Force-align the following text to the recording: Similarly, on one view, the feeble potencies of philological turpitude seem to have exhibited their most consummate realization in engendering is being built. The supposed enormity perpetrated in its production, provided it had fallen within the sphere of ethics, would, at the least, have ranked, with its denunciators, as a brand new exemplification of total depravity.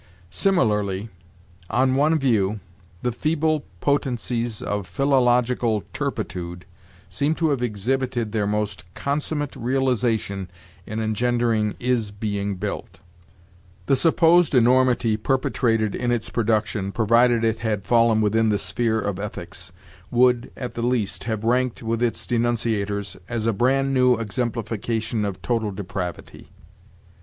Similarly, 0.31 1.09
on 1.69 1.93
one 1.93 2.17
view, 2.17 2.59
the 3.03 3.11
feeble 3.11 3.65
potencies 3.81 4.59
of 4.59 4.87
philological 4.87 5.83
turpitude 5.93 6.65
seem 7.07 7.35
to 7.35 7.51
have 7.51 7.61
exhibited 7.61 8.31
their 8.31 8.47
most 8.47 8.83
consummate 8.95 9.55
realization 9.55 10.49
in 10.87 10.99
engendering 10.99 11.75
is 11.79 12.09
being 12.09 12.55
built. 12.55 12.97
The 13.85 13.95
supposed 13.95 14.55
enormity 14.55 15.17
perpetrated 15.17 15.93
in 15.93 16.11
its 16.11 16.31
production, 16.31 16.91
provided 16.91 17.43
it 17.43 17.59
had 17.59 17.85
fallen 17.85 18.21
within 18.21 18.49
the 18.49 18.57
sphere 18.57 18.99
of 18.99 19.19
ethics, 19.19 19.71
would, 20.09 20.51
at 20.57 20.73
the 20.73 20.81
least, 20.81 21.25
have 21.25 21.43
ranked, 21.43 21.83
with 21.83 22.01
its 22.01 22.25
denunciators, 22.25 23.17
as 23.29 23.45
a 23.45 23.53
brand 23.53 23.93
new 23.93 24.15
exemplification 24.15 25.23
of 25.25 25.43
total 25.43 25.69
depravity. 25.69 26.49